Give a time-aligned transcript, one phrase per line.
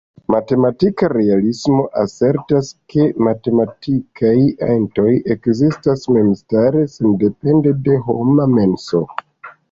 [0.33, 4.31] Matematika realismo asertas, ke matematikaj
[4.75, 9.03] entoj ekzistas memstare, sendepende de homa menso.